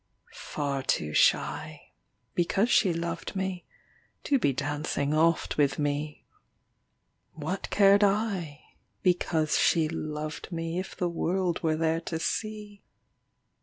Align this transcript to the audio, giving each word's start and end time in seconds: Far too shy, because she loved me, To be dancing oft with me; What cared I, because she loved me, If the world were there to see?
Far 0.33 0.81
too 0.81 1.13
shy, 1.13 1.91
because 2.33 2.71
she 2.71 2.91
loved 2.91 3.35
me, 3.35 3.67
To 4.23 4.39
be 4.39 4.51
dancing 4.51 5.13
oft 5.13 5.57
with 5.59 5.77
me; 5.77 6.25
What 7.33 7.69
cared 7.69 8.03
I, 8.03 8.63
because 9.03 9.59
she 9.59 9.87
loved 9.87 10.51
me, 10.51 10.79
If 10.79 10.95
the 10.97 11.07
world 11.07 11.61
were 11.61 11.75
there 11.75 12.01
to 12.01 12.17
see? 12.17 12.81